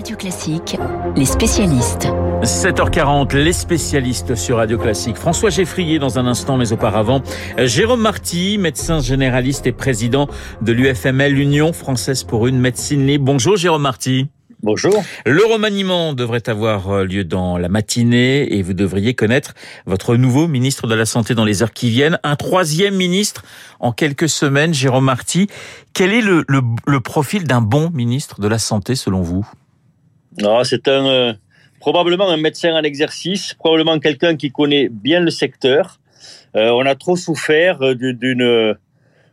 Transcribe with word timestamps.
Radio 0.00 0.16
Classique, 0.16 0.78
les 1.14 1.26
spécialistes. 1.26 2.08
7h40, 2.42 3.36
les 3.36 3.52
spécialistes 3.52 4.34
sur 4.34 4.56
Radio 4.56 4.78
Classique. 4.78 5.18
François 5.18 5.50
Geffrier 5.50 5.98
dans 5.98 6.18
un 6.18 6.26
instant, 6.26 6.56
mais 6.56 6.72
auparavant, 6.72 7.20
Jérôme 7.58 8.00
Marty, 8.00 8.56
médecin 8.56 9.00
généraliste 9.00 9.66
et 9.66 9.72
président 9.72 10.26
de 10.62 10.72
l'UFML, 10.72 11.34
l'Union 11.34 11.74
française 11.74 12.24
pour 12.24 12.46
une 12.46 12.58
médecine 12.58 13.06
libre. 13.06 13.26
Bonjour 13.26 13.58
Jérôme 13.58 13.82
Marty. 13.82 14.28
Bonjour. 14.62 15.04
Le 15.26 15.44
remaniement 15.44 16.14
devrait 16.14 16.48
avoir 16.48 16.90
euh, 16.90 17.04
lieu 17.04 17.24
dans 17.24 17.58
la 17.58 17.68
matinée 17.68 18.54
et 18.54 18.62
vous 18.62 18.72
devriez 18.72 19.12
connaître 19.12 19.52
votre 19.84 20.16
nouveau 20.16 20.48
ministre 20.48 20.86
de 20.86 20.94
la 20.94 21.04
Santé 21.04 21.34
dans 21.34 21.44
les 21.44 21.62
heures 21.62 21.72
qui 21.72 21.90
viennent. 21.90 22.18
Un 22.24 22.36
troisième 22.36 22.94
ministre 22.94 23.42
en 23.80 23.92
quelques 23.92 24.30
semaines, 24.30 24.72
Jérôme 24.72 25.04
Marty. 25.04 25.46
Quel 25.92 26.14
est 26.14 26.22
le, 26.22 26.44
le, 26.48 27.00
profil 27.00 27.44
d'un 27.44 27.60
bon 27.60 27.90
ministre 27.90 28.40
de 28.40 28.48
la 28.48 28.58
Santé 28.58 28.94
selon 28.94 29.20
vous? 29.20 29.46
C'est 30.64 30.88
un 30.88 31.06
euh, 31.06 31.32
probablement 31.80 32.28
un 32.28 32.36
médecin 32.36 32.74
en 32.74 32.82
exercice, 32.82 33.54
probablement 33.54 33.98
quelqu'un 33.98 34.36
qui 34.36 34.50
connaît 34.50 34.88
bien 34.88 35.20
le 35.20 35.30
secteur. 35.30 36.00
Euh, 36.56 36.70
on 36.70 36.86
a 36.86 36.94
trop 36.94 37.16
souffert 37.16 37.94
d'une 37.94 38.76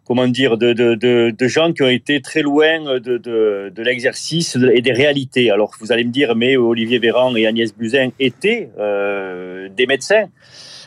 comment 0.07 0.27
dire, 0.27 0.57
de, 0.57 0.71
de, 0.71 0.95
de, 0.95 1.35
de, 1.37 1.47
gens 1.47 1.73
qui 1.73 1.83
ont 1.83 1.89
été 1.89 2.21
très 2.21 2.41
loin 2.41 2.99
de, 2.99 3.17
de, 3.17 3.81
l'exercice 3.81 4.57
et 4.73 4.81
des 4.81 4.93
réalités. 4.93 5.51
Alors 5.51 5.73
vous 5.81 5.91
allez 5.91 6.05
me 6.05 6.11
dire, 6.11 6.33
mais 6.35 6.55
Olivier 6.55 6.97
Véran 6.97 7.35
et 7.35 7.45
Agnès 7.45 7.75
Buzyn 7.75 8.11
étaient 8.17 8.69
euh, 8.79 9.67
des 9.75 9.85
médecins. 9.85 10.29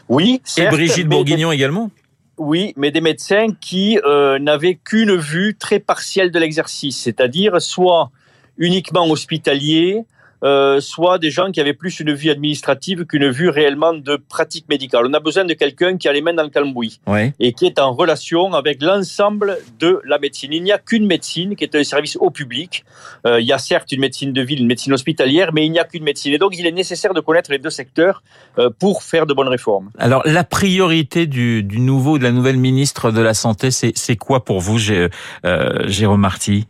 Oui. 0.08 0.40
Certes, 0.44 0.72
et 0.72 0.76
Brigitte 0.76 1.06
Bourguignon 1.06 1.52
également? 1.52 1.90
Oui, 2.38 2.72
mais 2.78 2.90
des 2.90 3.02
médecins 3.02 3.48
qui 3.60 3.98
euh, 4.02 4.38
n'avaient 4.38 4.78
qu'une 4.82 5.14
vue 5.14 5.54
très 5.54 5.78
partielle 5.78 6.30
de 6.30 6.38
l'exercice, 6.38 6.98
c'est-à-dire 6.98 7.60
soit 7.60 8.10
uniquement 8.58 9.08
hospitalier, 9.08 10.04
euh, 10.42 10.80
soit 10.80 11.18
des 11.18 11.30
gens 11.30 11.50
qui 11.50 11.60
avaient 11.60 11.74
plus 11.74 12.00
une 12.00 12.14
vue 12.14 12.30
administrative 12.30 13.04
qu'une 13.04 13.28
vue 13.28 13.50
réellement 13.50 13.92
de 13.92 14.16
pratique 14.16 14.68
médicale. 14.68 15.04
On 15.06 15.12
a 15.12 15.20
besoin 15.20 15.44
de 15.44 15.52
quelqu'un 15.52 15.98
qui 15.98 16.08
a 16.08 16.12
les 16.12 16.22
mains 16.22 16.32
dans 16.32 16.42
le 16.42 16.48
cambouis 16.48 17.00
et 17.38 17.52
qui 17.52 17.66
est 17.66 17.78
en 17.78 17.92
relation 17.92 18.54
avec 18.54 18.82
l'ensemble 18.82 19.58
de 19.78 20.00
la 20.06 20.18
médecine. 20.18 20.52
Il 20.52 20.62
n'y 20.62 20.72
a 20.72 20.78
qu'une 20.78 21.06
médecine 21.06 21.56
qui 21.56 21.64
est 21.64 21.74
un 21.74 21.84
service 21.84 22.16
au 22.16 22.30
public. 22.30 22.84
Euh, 23.26 23.40
il 23.40 23.46
y 23.46 23.52
a 23.52 23.58
certes 23.58 23.92
une 23.92 24.00
médecine 24.00 24.32
de 24.32 24.40
ville, 24.40 24.60
une 24.60 24.66
médecine 24.66 24.94
hospitalière, 24.94 25.52
mais 25.52 25.66
il 25.66 25.72
n'y 25.72 25.78
a 25.78 25.84
qu'une 25.84 26.04
médecine. 26.04 26.32
Et 26.32 26.38
donc, 26.38 26.56
il 26.58 26.66
est 26.66 26.72
nécessaire 26.72 27.12
de 27.12 27.20
connaître 27.20 27.50
les 27.50 27.58
deux 27.58 27.70
secteurs 27.70 28.22
euh, 28.58 28.70
pour 28.78 29.02
faire 29.02 29.26
de 29.26 29.34
bonnes 29.34 29.48
réformes. 29.48 29.90
Alors, 29.98 30.22
la 30.24 30.44
priorité 30.44 31.26
du, 31.26 31.62
du 31.62 31.80
nouveau, 31.80 32.18
de 32.18 32.22
la 32.22 32.32
nouvelle 32.32 32.56
ministre 32.56 33.10
de 33.10 33.20
la 33.20 33.34
Santé, 33.34 33.70
c'est 33.70 34.16
quoi 34.16 34.44
pour 34.44 34.60
vous, 34.60 34.78
Jérôme 34.78 36.20
Marty? 36.20 36.66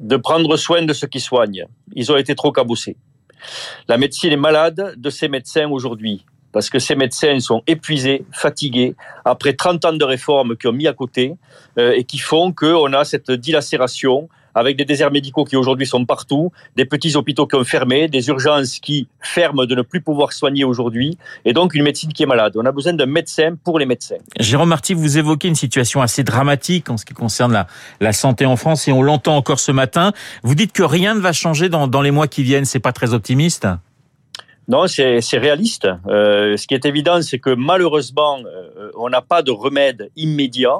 De 0.00 0.16
prendre 0.16 0.56
soin 0.56 0.82
de 0.82 0.92
ceux 0.92 1.06
qui 1.06 1.20
soignent. 1.20 1.66
Ils 1.94 2.10
ont 2.12 2.16
été 2.16 2.34
trop 2.34 2.52
cabossés. 2.52 2.96
La 3.88 3.98
médecine 3.98 4.32
est 4.32 4.36
malade 4.36 4.94
de 4.96 5.10
ces 5.10 5.28
médecins 5.28 5.68
aujourd'hui, 5.68 6.24
parce 6.52 6.70
que 6.70 6.78
ces 6.78 6.96
médecins 6.96 7.38
sont 7.40 7.62
épuisés, 7.66 8.24
fatigués, 8.32 8.94
après 9.24 9.52
30 9.52 9.84
ans 9.84 9.92
de 9.92 10.04
réformes 10.04 10.56
qui 10.56 10.66
ont 10.66 10.72
mis 10.72 10.86
à 10.86 10.92
côté, 10.92 11.34
euh, 11.78 11.92
et 11.92 12.04
qui 12.04 12.18
font 12.18 12.52
qu'on 12.52 12.92
a 12.92 13.04
cette 13.04 13.30
dilacération 13.30 14.28
avec 14.56 14.76
des 14.76 14.84
déserts 14.84 15.12
médicaux 15.12 15.44
qui 15.44 15.54
aujourd'hui 15.54 15.86
sont 15.86 16.04
partout, 16.04 16.50
des 16.74 16.86
petits 16.86 17.14
hôpitaux 17.14 17.46
qui 17.46 17.54
ont 17.54 17.62
fermé, 17.62 18.08
des 18.08 18.26
urgences 18.28 18.80
qui 18.80 19.06
ferment 19.20 19.66
de 19.66 19.74
ne 19.76 19.82
plus 19.82 20.00
pouvoir 20.00 20.32
soigner 20.32 20.64
aujourd'hui, 20.64 21.18
et 21.44 21.52
donc 21.52 21.74
une 21.74 21.84
médecine 21.84 22.12
qui 22.12 22.24
est 22.24 22.26
malade. 22.34 22.54
On 22.56 22.64
a 22.64 22.72
besoin 22.72 22.94
d'un 22.94 23.06
médecin 23.06 23.54
pour 23.62 23.78
les 23.78 23.86
médecins. 23.86 24.16
Jérôme 24.40 24.70
Marty, 24.70 24.94
vous 24.94 25.18
évoquez 25.18 25.46
une 25.46 25.54
situation 25.66 26.00
assez 26.00 26.24
dramatique 26.24 26.90
en 26.90 26.96
ce 26.96 27.04
qui 27.04 27.14
concerne 27.14 27.52
la, 27.52 27.66
la 28.00 28.12
santé 28.12 28.46
en 28.46 28.56
France, 28.56 28.88
et 28.88 28.92
on 28.92 29.02
l'entend 29.02 29.36
encore 29.36 29.60
ce 29.60 29.72
matin. 29.72 30.12
Vous 30.42 30.54
dites 30.54 30.72
que 30.72 30.82
rien 30.82 31.14
ne 31.14 31.20
va 31.20 31.32
changer 31.32 31.68
dans, 31.68 31.86
dans 31.86 32.00
les 32.00 32.10
mois 32.10 32.26
qui 32.26 32.42
viennent. 32.42 32.64
C'est 32.64 32.80
pas 32.80 32.92
très 32.92 33.12
optimiste? 33.12 33.68
Non, 34.68 34.88
c'est 34.88 35.20
réaliste. 35.38 35.86
Euh, 36.08 36.56
ce 36.56 36.66
qui 36.66 36.74
est 36.74 36.84
évident, 36.86 37.22
c'est 37.22 37.38
que 37.38 37.50
malheureusement, 37.50 38.38
euh, 38.38 38.90
on 38.98 39.08
n'a 39.08 39.22
pas 39.22 39.42
de 39.42 39.52
remède 39.52 40.10
immédiat. 40.16 40.78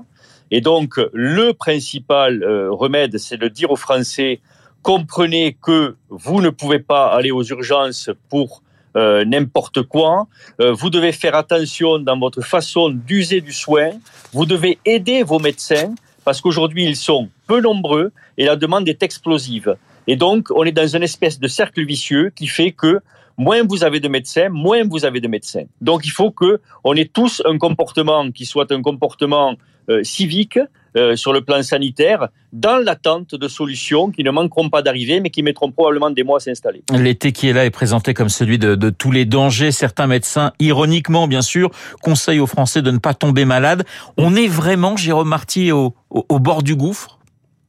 Et 0.51 0.61
donc, 0.61 1.01
le 1.13 1.53
principal 1.53 2.43
euh, 2.43 2.71
remède, 2.71 3.19
c'est 3.19 3.37
de 3.37 3.49
dire 3.49 3.71
aux 3.71 3.77
Français, 3.77 4.41
comprenez 4.83 5.57
que 5.61 5.97
vous 6.09 6.41
ne 6.41 6.51
pouvez 6.51 6.79
pas 6.79 7.07
aller 7.09 7.33
aux 7.33 7.43
urgences 7.43 8.11
pour 8.29 8.63
euh, 8.97 9.25
n'importe 9.25 9.83
quoi. 9.83 10.27
Euh, 10.61 10.73
vous 10.73 10.89
devez 10.89 11.13
faire 11.13 11.35
attention 11.35 11.99
dans 11.99 12.19
votre 12.19 12.41
façon 12.41 12.89
d'user 12.89 13.41
du 13.41 13.53
soin. 13.53 13.91
Vous 14.33 14.47
devez 14.47 14.79
aider 14.85 15.23
vos 15.23 15.39
médecins 15.39 15.95
parce 16.25 16.41
qu'aujourd'hui, 16.41 16.85
ils 16.85 16.97
sont 16.97 17.29
peu 17.47 17.61
nombreux 17.61 18.13
et 18.39 18.45
la 18.45 18.57
demande 18.57 18.89
est 18.89 19.03
explosive. 19.03 19.77
Et 20.07 20.17
donc, 20.17 20.49
on 20.55 20.65
est 20.65 20.73
dans 20.73 20.87
une 20.87 21.03
espèce 21.03 21.39
de 21.39 21.49
cercle 21.49 21.85
vicieux 21.85 22.33
qui 22.35 22.47
fait 22.47 22.73
que 22.73 23.01
moins 23.37 23.65
vous 23.65 23.85
avez 23.85 24.01
de 24.01 24.09
médecins, 24.09 24.49
moins 24.49 24.85
vous 24.85 25.05
avez 25.05 25.21
de 25.21 25.29
médecins. 25.29 25.65
Donc, 25.81 26.07
il 26.07 26.11
faut 26.11 26.31
que 26.31 26.61
on 26.85 26.95
ait 26.95 27.11
tous 27.13 27.43
un 27.45 27.59
comportement 27.59 28.31
qui 28.31 28.47
soit 28.47 28.71
un 28.73 28.83
comportement 28.83 29.57
civique 30.03 30.59
euh, 30.97 31.15
sur 31.15 31.35
le 31.35 31.43
plan 31.43 31.63
sanitaire, 31.63 32.29
dans 32.55 32.79
l'attente 32.79 33.35
de 33.35 33.49
solutions 33.49 34.11
qui 34.11 34.25
ne 34.25 34.31
manqueront 34.31 34.71
pas 34.71 34.81
d'arriver, 34.81 35.21
mais 35.21 35.29
qui 35.29 35.43
mettront 35.43 35.71
probablement 35.71 36.09
des 36.09 36.23
mois 36.23 36.39
à 36.39 36.41
s'installer. 36.41 36.83
L'été 36.91 37.33
qui 37.33 37.49
est 37.49 37.53
là 37.53 37.67
est 37.67 37.71
présenté 37.71 38.15
comme 38.15 38.31
celui 38.31 38.59
de, 38.59 38.77
de, 38.77 38.89
tous 38.89 39.11
les 39.11 39.27
dangers. 39.27 39.73
Certains 39.73 40.07
médecins, 40.07 40.53
ironiquement 40.59 41.29
bien 41.29 41.43
sûr, 41.43 41.71
conseillent 42.01 42.41
aux 42.41 42.47
Français 42.47 42.81
de 42.81 42.91
ne 42.91 42.97
pas 42.97 43.13
tomber 43.13 43.45
malade. 43.45 43.85
On 44.17 44.35
est 44.35 44.47
vraiment, 44.47 44.97
Jérôme 44.97 45.29
Marty, 45.29 45.71
au, 45.71 45.95
au, 46.09 46.39
bord 46.39 46.63
du 46.63 46.75
gouffre? 46.75 47.19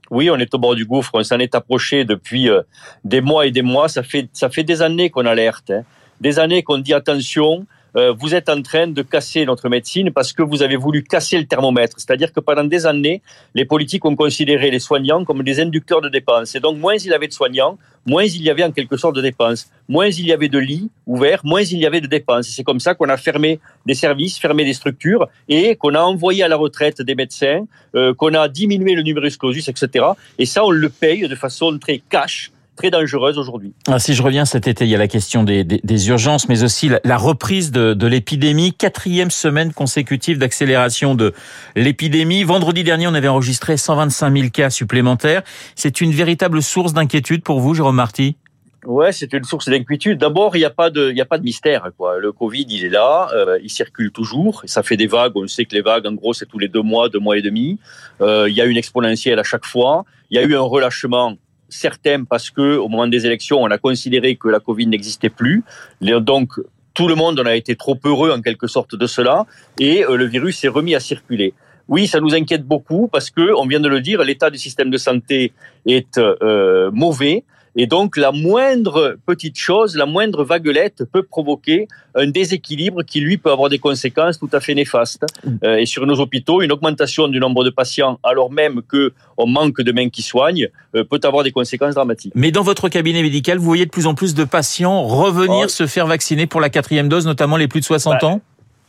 Oui, 0.10 0.30
on 0.30 0.38
est 0.38 0.54
au 0.54 0.58
bord 0.58 0.76
du 0.76 0.86
gouffre. 0.86 1.12
On 1.14 1.24
s'en 1.24 1.40
est 1.40 1.54
approché 1.54 2.06
depuis 2.06 2.50
euh, 2.50 2.62
des 3.04 3.20
mois 3.20 3.46
et 3.46 3.52
des 3.52 3.62
mois. 3.62 3.90
Ça 3.90 4.04
fait 4.04 4.30
ça 4.32 4.50
fait 4.50 4.64
des 4.64 4.82
années 4.82 5.10
qu'on 5.10 5.26
alerte, 5.26 5.72
hein. 5.72 5.84
des 6.22 6.40
années 6.40 6.64
qu'on 6.64 6.78
dit 6.78 6.94
attention. 6.94 7.66
Euh, 7.96 8.14
vous 8.18 8.36
êtes 8.36 8.50
en 8.50 8.62
train 8.62 8.88
de 8.88 9.02
casser 9.02 9.46
notre 9.46 9.70
médecine 9.70 10.12
parce 10.12 10.34
que 10.34 10.44
vous 10.44 10.62
avez 10.62 10.76
voulu 10.76 11.04
casser 11.04 11.38
le 11.38 11.46
thermomètre. 11.46 11.98
C'est-à-dire 12.00 12.34
que 12.34 12.40
pendant 12.40 12.64
des 12.64 12.86
années, 12.86 13.22
les 13.56 13.66
politiques 13.66 14.06
ont 14.06 14.16
considéré 14.16 14.70
les 14.72 14.80
soignants 14.80 15.24
comme 15.24 15.44
des 15.44 15.60
inducteurs 15.60 16.02
de 16.02 16.10
dépenses. 16.10 16.56
Et 16.56 16.60
donc, 16.60 16.78
moins 16.78 16.96
il 16.96 17.08
y 17.08 17.14
avait 17.14 17.28
de 17.28 17.34
soignants, 17.34 17.78
moins 18.06 18.24
il 18.24 18.42
y 18.42 18.50
avait 18.50 18.64
en 18.64 18.72
quelque 18.72 18.98
sorte 18.98 19.16
de 19.16 19.22
dépenses. 19.22 19.70
Moins 19.90 20.08
il 20.08 20.26
y 20.26 20.34
avait 20.34 20.50
de 20.50 20.60
lits 20.60 20.90
ouverts, 21.06 21.42
moins 21.44 21.62
il 21.62 21.80
y 21.80 21.86
avait 21.86 22.02
de 22.02 22.08
dépenses. 22.08 22.48
C'est 22.48 22.64
comme 22.64 22.80
ça 22.80 22.94
qu'on 22.94 23.10
a 23.10 23.18
fermé 23.18 23.60
des 23.86 23.94
services, 23.94 24.38
fermé 24.38 24.66
des 24.66 24.74
structures 24.74 25.28
et 25.48 25.76
qu'on 25.76 25.96
a 25.96 26.02
envoyé 26.02 26.44
à 26.44 26.48
la 26.48 26.56
retraite 26.56 27.02
des 27.02 27.16
médecins, 27.16 27.66
euh, 27.96 28.14
qu'on 28.14 28.34
a 28.34 28.48
diminué 28.48 28.96
le 28.96 29.02
numerus 29.02 29.38
clausus, 29.38 29.68
etc. 29.70 30.06
Et 30.38 30.46
ça, 30.46 30.66
on 30.66 30.72
le 30.72 30.90
paye 30.90 31.28
de 31.28 31.36
façon 31.36 31.78
très 31.80 32.02
cash 32.10 32.52
très 32.78 32.90
dangereuse 32.90 33.38
aujourd'hui. 33.38 33.74
Ah, 33.88 34.00
si 34.00 34.14
je 34.14 34.24
reviens 34.24 34.46
cet 34.46 34.68
été, 34.68 34.86
il 34.86 34.90
y 34.90 34.96
a 34.96 34.98
la 34.98 35.10
question 35.10 35.44
des, 35.44 35.66
des, 35.66 35.82
des 35.84 36.08
urgences, 36.08 36.48
mais 36.48 36.64
aussi 36.64 36.88
la, 36.88 37.02
la 37.04 37.18
reprise 37.18 37.72
de, 37.72 37.94
de 37.94 38.08
l'épidémie. 38.08 38.74
Quatrième 38.74 39.32
semaine 39.32 39.74
consécutive 39.74 40.38
d'accélération 40.38 41.16
de 41.16 41.34
l'épidémie. 41.76 42.44
Vendredi 42.44 42.86
dernier, 42.86 43.08
on 43.08 43.14
avait 43.14 43.28
enregistré 43.28 43.76
125 43.76 44.38
000 44.38 44.50
cas 44.50 44.70
supplémentaires. 44.70 45.42
C'est 45.76 46.00
une 46.00 46.12
véritable 46.12 46.62
source 46.62 46.94
d'inquiétude 46.94 47.44
pour 47.44 47.60
vous, 47.60 47.74
Jérôme 47.74 47.96
Marty? 47.96 48.38
Ouais, 48.86 49.12
c'est 49.12 49.34
une 49.34 49.44
source 49.44 49.68
d'inquiétude. 49.68 50.18
D'abord, 50.18 50.56
il 50.56 50.60
n'y 50.60 50.66
a 50.66 50.70
pas 50.70 50.90
de, 50.90 51.10
il 51.10 51.18
y 51.18 51.22
a 51.22 51.26
pas 51.26 51.38
de 51.38 51.44
mystère. 51.44 51.90
Quoi. 51.98 52.20
Le 52.20 52.32
Covid, 52.32 52.66
il 52.70 52.86
est 52.86 52.90
là, 52.90 53.28
euh, 53.34 53.60
il 53.62 53.70
circule 53.70 54.12
toujours. 54.12 54.62
ça 54.66 54.82
fait 54.82 54.96
des 54.96 55.08
vagues. 55.08 55.34
On 55.36 55.46
sait 55.48 55.66
que 55.66 55.76
les 55.76 55.82
vagues, 55.82 56.08
en 56.08 56.14
gros, 56.14 56.34
c'est 56.34 56.46
tous 56.46 56.60
les 56.60 56.70
deux 56.70 56.84
mois, 56.84 57.10
deux 57.10 57.20
mois 57.20 57.38
et 57.38 57.42
demi. 57.42 57.80
Euh, 58.22 58.48
il 58.48 58.56
y 58.56 58.62
a 58.62 58.66
une 58.66 58.78
exponentielle 58.78 59.40
à 59.40 59.44
chaque 59.44 59.66
fois. 59.66 60.06
Il 60.30 60.36
y 60.36 60.40
a 60.40 60.44
eu 60.44 60.56
un 60.56 60.62
relâchement 60.62 61.36
certains 61.70 62.24
parce 62.24 62.50
que 62.50 62.78
au 62.78 62.88
moment 62.88 63.08
des 63.08 63.26
élections, 63.26 63.62
on 63.62 63.68
a 63.68 63.78
considéré 63.78 64.36
que 64.36 64.48
la 64.48 64.60
Covid 64.60 64.88
n'existait 64.88 65.30
plus. 65.30 65.64
Donc 66.02 66.54
tout 66.94 67.08
le 67.08 67.16
monde 67.16 67.40
en 67.40 67.46
a 67.46 67.56
été 67.56 67.76
trop 67.76 67.98
heureux 68.06 68.32
en 68.32 68.42
quelque 68.42 68.68
sorte 68.68 68.96
de 68.96 69.06
cela 69.06 69.46
et 69.80 70.04
euh, 70.04 70.16
le 70.18 70.26
virus 70.26 70.58
s'est 70.58 70.68
remis 70.68 70.96
à 70.96 71.00
circuler. 71.00 71.54
Oui, 71.88 72.08
ça 72.08 72.20
nous 72.20 72.34
inquiète 72.34 72.66
beaucoup 72.66 73.08
parce 73.08 73.30
que, 73.30 73.54
on 73.56 73.66
vient 73.66 73.80
de 73.80 73.88
le 73.88 74.02
dire, 74.02 74.24
l'état 74.24 74.50
du 74.50 74.58
système 74.58 74.90
de 74.90 74.98
santé 74.98 75.54
est 75.86 76.18
euh, 76.18 76.90
mauvais. 76.92 77.44
Et 77.80 77.86
donc, 77.86 78.18
la 78.18 78.32
moindre 78.32 79.18
petite 79.28 79.58
chose, 79.58 79.96
la 79.96 80.08
moindre 80.08 80.44
vaguelette 80.44 81.04
peut 81.12 81.22
provoquer 81.22 81.88
un 82.16 82.28
déséquilibre 82.28 83.04
qui, 83.04 83.22
lui, 83.22 83.38
peut 83.38 83.52
avoir 83.52 83.70
des 83.70 83.78
conséquences 83.78 84.40
tout 84.40 84.50
à 84.52 84.60
fait 84.60 84.74
néfastes. 84.74 85.24
Mm. 85.46 85.50
Euh, 85.64 85.76
et 85.78 85.86
sur 85.86 86.08
nos 86.08 86.20
hôpitaux, 86.20 86.64
une 86.64 86.72
augmentation 86.72 87.28
du 87.28 87.40
nombre 87.40 87.64
de 87.64 87.70
patients, 87.70 88.20
alors 88.24 88.52
même 88.52 88.82
qu'on 88.82 89.48
manque 89.48 89.80
de 89.82 89.92
mains 89.92 90.10
qui 90.10 90.24
soignent, 90.24 90.70
euh, 90.96 91.04
peut 91.04 91.20
avoir 91.24 91.44
des 91.44 91.52
conséquences 91.52 91.94
dramatiques. 91.94 92.34
Mais 92.36 92.52
dans 92.52 92.64
votre 92.64 92.90
cabinet 92.90 93.22
médical, 93.22 93.60
vous 93.60 93.66
voyez 93.66 93.86
de 93.86 93.92
plus 93.92 94.08
en 94.08 94.16
plus 94.16 94.34
de 94.34 94.44
patients 94.44 95.04
revenir 95.04 95.66
oh. 95.66 95.68
se 95.68 95.86
faire 95.86 96.08
vacciner 96.08 96.48
pour 96.48 96.60
la 96.60 96.70
quatrième 96.70 97.10
dose, 97.10 97.28
notamment 97.28 97.58
les 97.58 97.68
plus 97.68 97.82
de 97.82 97.86
60 97.86 98.24
ans? 98.24 98.42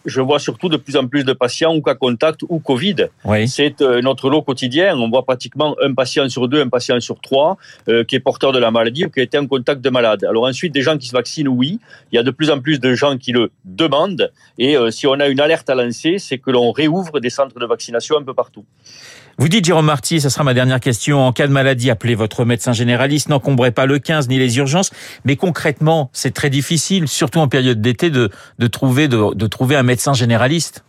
Je 0.08 0.20
vois 0.20 0.38
surtout 0.38 0.68
de 0.68 0.76
plus 0.76 0.96
en 0.96 1.06
plus 1.06 1.24
de 1.24 1.32
patients 1.32 1.74
ou 1.74 1.82
cas 1.82 1.94
contact 1.94 2.42
ou 2.48 2.58
Covid. 2.58 3.08
C'est 3.46 3.80
euh, 3.80 4.00
notre 4.00 4.30
lot 4.30 4.42
quotidien. 4.42 4.96
On 4.98 5.08
voit 5.08 5.24
pratiquement 5.24 5.76
un 5.82 5.94
patient 5.94 6.28
sur 6.28 6.48
deux, 6.48 6.60
un 6.60 6.68
patient 6.68 6.98
sur 7.00 7.20
trois 7.20 7.56
euh, 7.88 8.04
qui 8.04 8.16
est 8.16 8.20
porteur 8.20 8.52
de 8.52 8.58
la 8.58 8.70
maladie 8.70 9.04
ou 9.04 9.10
qui 9.10 9.20
a 9.20 9.22
été 9.22 9.38
en 9.38 9.46
contact 9.46 9.80
de 9.80 9.90
malade. 9.90 10.24
Alors 10.24 10.44
ensuite, 10.44 10.72
des 10.72 10.82
gens 10.82 10.96
qui 10.96 11.06
se 11.06 11.12
vaccinent, 11.12 11.48
oui. 11.48 11.78
Il 12.12 12.16
y 12.16 12.18
a 12.18 12.22
de 12.22 12.30
plus 12.30 12.50
en 12.50 12.60
plus 12.60 12.80
de 12.80 12.94
gens 12.94 13.16
qui 13.18 13.32
le 13.32 13.50
demandent. 13.64 14.32
Et 14.58 14.76
euh, 14.76 14.90
si 14.90 15.06
on 15.06 15.14
a 15.14 15.28
une 15.28 15.40
alerte 15.40 15.68
à 15.70 15.74
lancer, 15.74 16.18
c'est 16.18 16.38
que 16.38 16.50
l'on 16.50 16.72
réouvre 16.72 17.20
des 17.20 17.30
centres 17.30 17.58
de 17.58 17.66
vaccination 17.66 18.16
un 18.18 18.22
peu 18.22 18.34
partout. 18.34 18.64
Vous 19.40 19.48
dites, 19.48 19.64
Jérôme 19.64 19.86
Marty, 19.86 20.20
ça 20.20 20.30
sera 20.30 20.42
ma 20.42 20.52
dernière 20.52 20.80
question, 20.80 21.24
en 21.24 21.32
cas 21.32 21.46
de 21.46 21.52
maladie, 21.52 21.90
appelez 21.90 22.16
votre 22.16 22.44
médecin 22.44 22.72
généraliste, 22.72 23.28
n'encombrez 23.28 23.70
pas 23.70 23.86
le 23.86 24.00
15 24.00 24.28
ni 24.28 24.36
les 24.36 24.58
urgences, 24.58 24.90
mais 25.24 25.36
concrètement, 25.36 26.10
c'est 26.12 26.34
très 26.34 26.50
difficile, 26.50 27.06
surtout 27.06 27.38
en 27.38 27.46
période 27.46 27.80
d'été, 27.80 28.10
de, 28.10 28.30
de, 28.58 28.66
trouver, 28.66 29.06
de, 29.06 29.32
de 29.34 29.46
trouver 29.46 29.76
un 29.76 29.84
médecin 29.84 30.12
généraliste 30.12 30.82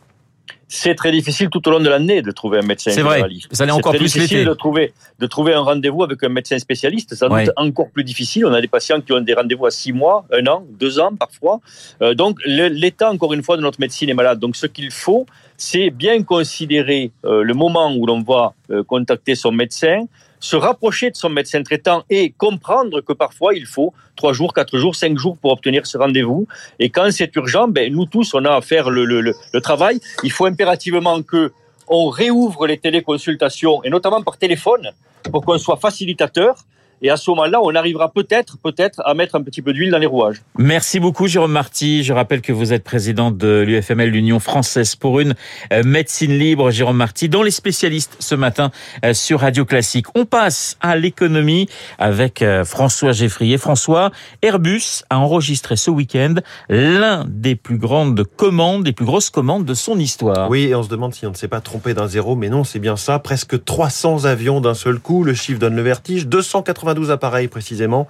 c'est 0.71 0.94
très 0.94 1.12
difficile 1.12 1.50
tout 1.50 1.68
au 1.68 1.71
long 1.71 1.80
de 1.80 1.89
l'année 1.89 2.21
de 2.21 2.30
trouver 2.30 2.60
un 2.60 2.62
médecin 2.62 2.92
généraliste. 2.92 3.48
C'est 3.50 3.50
vrai, 3.50 3.56
ça 3.56 3.66
l'est 3.66 3.71
encore 3.71 3.94
plus 3.94 4.06
difficile 4.06 4.45
de 4.45 4.54
trouver, 4.54 4.94
de 5.18 5.25
trouver 5.25 5.56
un 5.56 5.62
rendez-vous 5.62 6.04
avec 6.04 6.24
un 6.24 6.30
médecin 6.30 6.60
spécialiste. 6.60 7.16
Ça 7.16 7.27
ouais. 7.27 7.48
encore 7.56 7.89
plus 7.89 8.04
difficile. 8.04 8.45
On 8.45 8.54
a 8.54 8.62
des 8.62 8.68
patients 8.68 9.01
qui 9.01 9.12
ont 9.12 9.19
des 9.19 9.33
rendez-vous 9.33 9.66
à 9.66 9.71
six 9.71 9.92
mois, 9.92 10.25
un 10.31 10.45
an, 10.45 10.63
deux 10.80 11.00
ans 11.00 11.16
parfois. 11.16 11.60
Euh, 12.04 12.13
donc 12.13 12.39
l'état, 12.45 13.10
encore 13.10 13.33
une 13.33 13.42
fois, 13.42 13.57
de 13.57 13.63
notre 13.63 13.80
médecine 13.81 14.10
est 14.10 14.13
malade. 14.13 14.38
Donc 14.38 14.56
ce 14.56 14.68
qu'il 14.68 14.92
faut, 14.92 15.25
c'est 15.57 15.89
bien 15.89 16.21
considérer 16.21 17.12
euh, 17.25 17.42
le 17.42 17.54
moment 17.56 17.92
où 17.95 18.06
l'on 18.06 18.22
va 18.22 18.54
euh, 18.69 18.83
contacter 18.83 19.33
son 19.33 19.51
médecin, 19.51 20.06
se 20.39 20.56
rapprocher 20.56 21.12
de 21.12 21.15
son 21.15 21.30
médecin 21.30 21.62
traitant 21.63 22.03
et 22.09 22.31
comprendre 22.31 23.01
que 23.01 23.13
parfois 23.13 23.53
il 23.53 23.65
faut 23.65 23.94
trois 24.15 24.33
jours, 24.33 24.53
quatre 24.53 24.77
jours, 24.77 24.95
cinq 24.95 25.18
jours 25.18 25.38
pour 25.38 25.51
obtenir 25.51 25.86
ce 25.86 25.97
rendez-vous. 25.97 26.47
Et 26.80 26.89
quand 26.89 27.09
c'est 27.12 27.36
urgent, 27.36 27.68
ben, 27.68 27.91
nous 27.91 28.06
tous, 28.06 28.33
on 28.33 28.45
a 28.45 28.56
à 28.56 28.62
faire 28.62 28.89
le, 28.89 29.06
le, 29.06 29.21
le 29.21 29.62
travail. 29.62 30.00
Il 30.24 30.31
faut 30.31 30.45
impérativement 30.45 31.21
que 31.21 31.51
on 31.88 32.09
réouvre 32.09 32.68
les 32.68 32.77
téléconsultations, 32.77 33.83
et 33.83 33.89
notamment 33.89 34.21
par 34.21 34.38
téléphone, 34.38 34.91
pour 35.31 35.44
qu'on 35.44 35.57
soit 35.57 35.77
facilitateur 35.77 36.56
et 37.01 37.10
à 37.10 37.18
ce 37.18 37.30
moment-là, 37.31 37.60
on 37.62 37.74
arrivera 37.75 38.12
peut-être, 38.12 38.57
peut-être, 38.62 39.01
à 39.06 39.13
mettre 39.13 39.36
un 39.36 39.42
petit 39.42 39.62
peu 39.62 39.74
d'huile 39.74 39.92
dans 39.92 39.98
les 39.98 40.06
rouages. 40.06 40.42
Merci 40.57 41.00
beaucoup, 41.00 41.28
Jérôme 41.28 41.51
Marty. 41.51 42.04
Je 42.04 42.13
rappelle 42.13 42.42
que 42.42 42.51
vous 42.51 42.74
êtes 42.74 42.84
président 42.84 43.31
de 43.31 43.63
l'UFML, 43.66 44.10
l'Union 44.10 44.40
française 44.40 44.96
pour 44.96 45.19
une 45.19 45.36
euh, 45.72 45.84
médecine 45.84 46.38
libre. 46.38 46.72
Jérôme 46.72 46.98
Marty, 46.98 47.30
dans 47.30 47.44
les 47.44 47.51
spécialistes 47.51 48.18
ce 48.19 48.36
matin 48.36 48.72
euh, 49.06 49.13
sur 49.13 49.40
Radio 49.40 49.66
Classique. 49.66 50.07
On 50.16 50.25
passe 50.25 50.78
à 50.81 50.96
l'économie 50.96 51.69
avec 51.98 52.42
euh, 52.42 52.66
François 52.66 53.12
Geffrier. 53.12 53.57
François, 53.57 54.12
Airbus 54.42 55.04
a 55.10 55.19
enregistré 55.19 55.75
ce 55.75 55.92
week-end 55.92 56.36
l'un 56.68 57.25
des 57.28 57.56
plus 57.56 57.78
grandes 57.78 58.24
commandes, 58.24 58.84
des 58.84 58.94
plus 58.94 59.06
grosses 59.06 59.30
commandes 59.30 59.66
de 59.66 59.74
son 59.74 59.98
histoire. 60.00 60.50
Oui, 60.50 60.63
et 60.63 60.75
on 60.75 60.84
se 60.84 60.90
demande 60.90 61.13
si 61.13 61.25
on 61.25 61.31
ne 61.31 61.36
s'est 61.36 61.48
pas 61.48 61.62
trompé 61.62 61.94
d'un 61.94 62.07
zéro, 62.07 62.36
mais 62.36 62.50
non, 62.50 62.63
c'est 62.63 62.80
bien 62.80 62.98
ça. 62.98 63.19
Presque 63.19 63.63
300 63.63 64.25
avions 64.25 64.62
d'un 64.62 64.74
seul 64.74 65.00
coup. 65.00 65.24
Le 65.24 65.34
chiffre 65.34 65.60
donne 65.60 65.75
le 65.75 65.81
vertige. 65.81 66.28
280 66.28 66.88
92 66.89 67.12
appareils 67.12 67.47
précisément, 67.47 68.07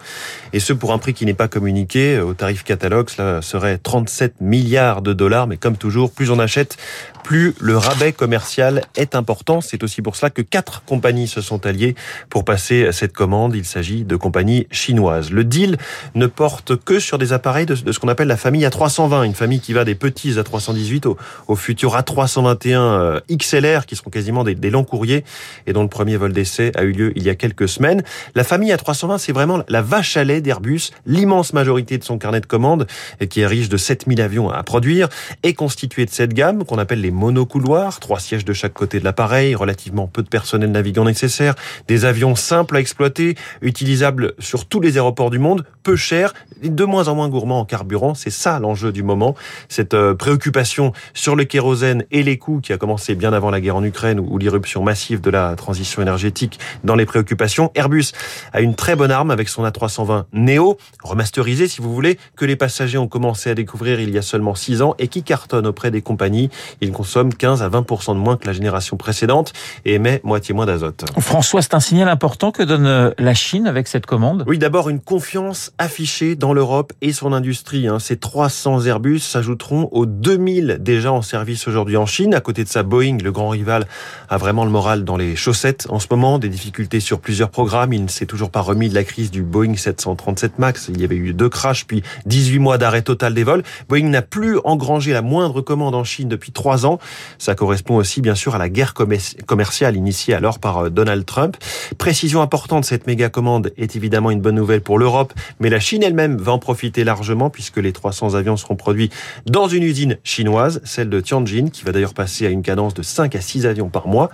et 0.54 0.60
ce 0.62 0.72
pour 0.72 0.94
un 0.94 1.00
prix 1.00 1.14
qui 1.14 1.26
n'est 1.26 1.34
pas 1.34 1.50
communiqué. 1.50 2.20
Au 2.20 2.34
tarif 2.34 2.64
catalogue, 2.64 3.10
cela 3.10 3.42
serait 3.42 3.78
37 3.78 4.36
milliards 4.40 5.02
de 5.02 5.12
dollars, 5.12 5.48
mais 5.48 5.58
comme 5.58 5.76
toujours, 5.76 6.12
plus 6.12 6.32
on 6.32 6.40
achète, 6.40 6.78
plus 7.24 7.54
le 7.60 7.78
rabais 7.78 8.14
commercial 8.14 8.82
est 8.96 9.16
important. 9.16 9.62
C'est 9.62 9.84
aussi 9.84 10.02
pour 10.02 10.16
cela 10.16 10.30
que 10.30 10.42
quatre 10.42 10.84
compagnies 10.84 11.28
se 11.28 11.42
sont 11.42 11.66
alliées 11.66 11.96
pour 12.30 12.46
passer 12.46 12.92
cette 12.92 13.14
commande. 13.14 13.56
Il 13.56 13.66
s'agit 13.66 14.04
de 14.04 14.16
compagnies 14.16 14.66
chinoises. 14.72 15.30
Le 15.32 15.44
deal 15.44 15.78
ne 16.16 16.28
porte 16.28 16.76
que 16.78 17.00
sur 17.00 17.18
des 17.18 17.34
appareils 17.34 17.66
de, 17.66 17.76
ce 17.76 18.00
qu'on 18.00 18.08
appelle 18.08 18.28
la 18.28 18.38
famille 18.38 18.66
A320, 18.66 19.26
une 19.26 19.36
famille 19.36 19.60
qui 19.60 19.74
va 19.74 19.84
des 19.84 19.96
petits 19.96 20.32
A318 20.32 21.08
au, 21.08 21.18
au 21.48 21.56
futur 21.56 21.96
A321 21.98 22.78
euh, 22.78 23.20
XLR, 23.32 23.86
qui 23.86 23.96
seront 23.96 24.10
quasiment 24.10 24.44
des, 24.44 24.56
des 24.56 24.70
longs 24.70 24.86
courriers 24.86 25.24
et 25.68 25.74
dont 25.74 25.84
le 25.84 25.90
premier 25.90 26.18
vol 26.18 26.34
d'essai 26.34 26.72
a 26.76 26.84
eu 26.84 26.94
lieu 26.94 27.14
il 27.16 27.24
y 27.24 27.30
a 27.30 27.36
quelques 27.36 27.68
semaines. 27.68 28.04
La 28.36 28.44
famille 28.44 28.69
A320, 28.70 29.18
c'est 29.18 29.32
vraiment 29.32 29.64
la 29.68 29.82
vache 29.82 30.18
à 30.18 30.24
lait 30.24 30.42
d'Airbus. 30.42 30.92
L'immense 31.06 31.54
majorité 31.54 31.98
de 31.98 32.04
son 32.04 32.18
carnet 32.18 32.42
de 32.42 32.46
commandes, 32.46 32.88
qui 33.30 33.42
est 33.42 33.48
riche 33.48 33.70
de 33.70 33.78
7000 33.78 34.22
avions 34.22 34.50
à 34.50 34.64
produire, 34.64 35.10
est 35.44 35.54
constituée 35.54 36.06
de 36.06 36.12
cette 36.12 36.34
gamme 36.34 36.64
qu'on 36.66 36.78
appelle 36.78 37.02
les 37.02 37.12
monocouloirs, 37.12 38.00
trois 38.00 38.20
sièges 38.20 38.46
de 38.46 38.54
chaque 38.54 38.74
côté 38.74 39.00
de 39.00 39.06
l'appareil, 39.06 39.56
relativement 39.56 40.08
peu 40.08 40.24
de 40.24 40.30
personnel 40.30 40.72
navigant 40.72 41.06
nécessaire, 41.06 41.56
des 41.88 42.06
avions 42.06 42.36
simples 42.36 42.78
à 42.78 42.80
exploiter, 42.80 43.36
utilisables 43.62 44.34
sur 44.40 44.66
tous 44.66 44.80
les 44.80 44.98
aéroports 44.98 45.30
du 45.30 45.40
monde, 45.40 45.66
peu 45.84 45.96
chers, 45.96 46.34
de 46.64 46.86
moins 46.86 47.08
en 47.08 47.16
moins 47.16 47.30
gourmands 47.30 47.62
en 47.62 47.66
carburant. 47.66 48.14
C'est 48.14 48.30
ça 48.30 48.60
l'enjeu 48.60 48.92
du 48.92 49.04
moment. 49.04 49.36
Cette 49.68 49.94
euh, 49.94 50.14
préoccupation 50.14 50.94
sur 51.14 51.36
le 51.36 51.44
kérosène 51.44 52.04
et 52.12 52.24
les 52.24 52.38
coûts 52.38 52.60
qui 52.62 52.74
a 52.74 52.78
commencé 52.78 53.16
bien 53.16 53.34
avant 53.34 53.50
la 53.50 53.62
guerre 53.62 53.76
en 53.76 53.84
Ukraine 53.84 54.20
ou 54.20 54.38
l'irruption 54.38 54.84
massive 54.84 55.22
de 55.22 55.30
la 55.30 55.56
transition 55.56 56.02
énergétique 56.02 56.60
dans 56.84 56.96
les 56.96 57.06
préoccupations. 57.06 57.72
Airbus 57.76 58.12
a 58.54 58.59
une 58.62 58.76
très 58.76 58.96
bonne 58.96 59.12
arme 59.12 59.32
avec 59.32 59.50
son 59.50 59.66
A320 59.66 60.26
Neo, 60.34 60.78
remasterisé 61.04 61.68
si 61.68 61.82
vous 61.82 61.94
voulez, 61.94 62.18
que 62.36 62.46
les 62.46 62.56
passagers 62.56 62.98
ont 62.98 63.08
commencé 63.08 63.50
à 63.50 63.56
découvrir 63.56 64.00
il 64.00 64.10
y 64.10 64.18
a 64.18 64.22
seulement 64.22 64.56
6 64.56 64.82
ans 64.82 64.96
et 65.00 65.08
qui 65.08 65.24
cartonne 65.24 65.68
auprès 65.68 65.92
des 65.92 66.02
compagnies. 66.02 66.50
Il 66.82 66.92
consomme 66.92 67.34
15 67.34 67.62
à 67.62 67.70
20% 67.70 68.14
de 68.14 68.20
moins 68.20 68.38
que 68.38 68.48
la 68.48 68.54
génération 68.54 68.98
précédente 68.98 69.54
et 69.86 69.96
émet 69.96 70.22
moitié 70.24 70.54
moins 70.54 70.66
d'azote. 70.66 71.06
François, 71.20 71.62
c'est 71.62 71.74
un 71.74 71.80
signal 71.80 72.10
important 72.10 72.52
que 72.52 72.64
donne 72.64 72.86
euh, 72.86 73.12
la 73.18 73.34
Chine 73.34 73.68
avec 73.68 73.88
cette 73.88 74.06
commande? 74.06 74.44
Oui, 74.48 74.58
d'abord 74.58 74.90
une 74.90 75.00
confiance 75.00 75.72
affichée 75.78 76.36
dans 76.36 76.54
l'Europe 76.54 76.94
et 77.02 77.14
son 77.14 77.34
industrie. 77.34 77.88
Hein. 77.88 78.00
Ces 78.00 78.18
300 78.18 78.86
Airbus 78.86 79.20
s'ajouteront 79.20 79.90
aux 79.92 80.06
2000 80.06 80.78
déjà 80.80 81.12
en 81.12 81.22
service 81.22 81.68
aujourd'hui 81.68 81.98
en 81.98 82.06
Chine. 82.06 82.34
À 82.34 82.42
côté 82.42 82.64
de 82.64 82.70
ça, 82.70 82.84
Boeing, 82.84 83.18
le 83.24 83.32
grand 83.32 83.50
rival, 83.50 83.88
a 84.30 84.38
vraiment 84.38 84.66
le 84.66 84.72
moral 84.72 85.04
dans 85.04 85.18
les 85.18 85.36
chaussettes 85.36 85.88
en 85.90 86.00
ce 86.00 86.08
moment. 86.12 86.40
Des 86.40 86.50
difficultés 86.50 87.00
sur 87.00 87.20
plusieurs 87.20 87.50
programmes. 87.50 87.94
Il 87.94 88.04
ne 88.04 88.10
s'est 88.10 88.26
toujours 88.26 88.49
pas 88.50 88.62
remis 88.62 88.90
de 88.90 88.96
la 88.96 89.04
crise 89.04 89.32
du 89.32 89.44
Boeing 89.44 89.76
737 89.76 90.60
MAX. 90.60 90.90
Il 90.90 91.00
y 91.00 91.04
avait 91.04 91.16
eu 91.16 91.34
deux 91.34 91.50
crashs, 91.50 91.86
puis 91.86 92.04
18 92.26 92.60
mois 92.60 92.78
d'arrêt 92.78 93.02
total 93.02 93.34
des 93.34 93.44
vols. 93.44 93.64
Boeing 93.88 94.10
n'a 94.10 94.22
plus 94.22 94.58
engrangé 94.64 95.14
la 95.14 95.22
moindre 95.22 95.62
commande 95.62 95.96
en 95.96 96.04
Chine 96.04 96.30
depuis 96.30 96.52
trois 96.52 96.86
ans. 96.86 97.00
Ça 97.38 97.56
correspond 97.56 97.98
aussi, 97.98 98.22
bien 98.22 98.36
sûr, 98.36 98.56
à 98.56 98.58
la 98.58 98.70
guerre 98.70 98.94
commerciale 98.94 99.96
initiée 99.96 100.34
alors 100.34 100.60
par 100.60 100.86
euh, 100.86 100.90
Donald 100.90 101.26
Trump. 101.26 101.58
Précision 101.98 102.42
importante, 102.42 102.86
cette 102.86 103.08
méga 103.08 103.30
commande 103.30 103.72
est 103.78 103.96
évidemment 103.96 104.32
une 104.32 104.42
bonne 104.42 104.56
nouvelle 104.56 104.82
pour 104.82 105.00
l'Europe, 105.00 105.34
mais 105.60 105.70
la 105.70 105.80
Chine 105.80 106.04
elle-même 106.04 106.38
va 106.38 106.52
en 106.52 106.60
profiter 106.60 107.04
largement 107.04 107.50
puisque 107.50 107.78
les 107.78 107.94
300 107.94 108.36
avions 108.36 108.58
seront 108.58 108.76
produits 108.76 109.10
dans 109.46 109.68
une 109.68 109.84
usine 109.84 110.18
chinoise, 110.24 110.82
celle 110.84 111.10
de 111.10 111.22
Tianjin, 111.22 111.70
qui 111.70 111.84
va 111.84 111.92
d'ailleurs 111.92 112.14
passer 112.14 112.46
à 112.46 112.50
une 112.50 112.62
cadence 112.62 112.94
de 112.94 113.04
5 113.04 113.36
à 113.36 113.42
6 113.42 113.66
avions 113.66 113.90
par 113.90 114.08
mois. 114.08 114.30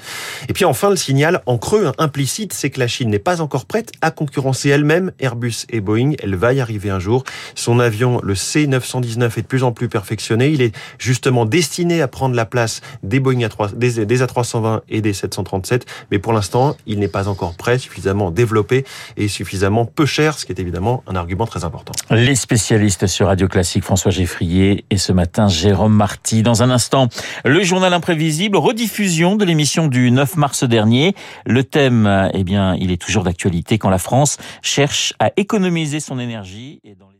Et 0.49 0.53
puis 0.53 0.65
enfin, 0.65 0.89
le 0.89 0.95
signal 0.95 1.41
en 1.45 1.57
creux, 1.57 1.87
hein, 1.87 1.93
implicite, 1.97 2.53
c'est 2.53 2.69
que 2.69 2.79
la 2.79 2.87
Chine 2.87 3.09
n'est 3.09 3.19
pas 3.19 3.41
encore 3.41 3.65
prête 3.65 3.91
concurrencer 4.11 4.69
elle-même 4.69 5.11
Airbus 5.19 5.65
et 5.69 5.81
Boeing. 5.81 6.13
Elle 6.21 6.35
va 6.35 6.53
y 6.53 6.59
arriver 6.59 6.89
un 6.89 6.99
jour. 6.99 7.23
Son 7.55 7.79
avion, 7.79 8.19
le 8.23 8.33
C919, 8.33 9.25
est 9.37 9.41
de 9.41 9.47
plus 9.47 9.63
en 9.63 9.71
plus 9.71 9.89
perfectionné. 9.89 10.49
Il 10.49 10.61
est 10.61 10.75
justement 10.99 11.45
destiné 11.45 12.01
à 12.01 12.07
prendre 12.07 12.35
la 12.35 12.45
place 12.45 12.81
des 13.03 13.19
Boeing 13.19 13.39
A3, 13.39 13.75
des, 13.75 14.05
des 14.05 14.23
A320 14.23 14.81
et 14.89 15.01
des 15.01 15.13
737. 15.13 15.85
Mais 16.11 16.19
pour 16.19 16.33
l'instant, 16.33 16.75
il 16.85 16.99
n'est 16.99 17.07
pas 17.07 17.27
encore 17.27 17.55
prêt, 17.55 17.77
suffisamment 17.77 18.31
développé 18.31 18.85
et 19.17 19.27
suffisamment 19.27 19.85
peu 19.85 20.05
cher, 20.05 20.37
ce 20.37 20.45
qui 20.45 20.51
est 20.51 20.59
évidemment 20.59 21.03
un 21.07 21.15
argument 21.15 21.45
très 21.45 21.63
important. 21.63 21.93
Les 22.11 22.35
spécialistes 22.35 23.07
sur 23.07 23.27
Radio 23.27 23.47
Classique, 23.47 23.83
François 23.83 24.11
Geffrier 24.11 24.85
et 24.89 24.97
ce 24.97 25.11
matin 25.11 25.47
Jérôme 25.47 25.93
Marty. 25.93 26.43
Dans 26.43 26.63
un 26.63 26.69
instant, 26.69 27.09
le 27.43 27.63
journal 27.63 27.93
imprévisible, 27.93 28.57
rediffusion 28.57 29.35
de 29.35 29.45
l'émission 29.45 29.87
du 29.87 30.11
9 30.11 30.37
mars 30.37 30.63
dernier. 30.63 31.15
Le 31.45 31.63
thème, 31.63 32.29
eh 32.33 32.43
bien, 32.43 32.75
il 32.75 32.91
est 32.91 33.01
toujours 33.01 33.23
d'actualité 33.23 33.77
quand 33.85 33.91
la 33.91 33.99
France 33.99 34.37
cherche 34.63 35.13
à 35.19 35.31
économiser 35.37 35.99
son 35.99 36.17
énergie. 36.17 36.79
Et 36.83 36.95
dans 36.95 37.11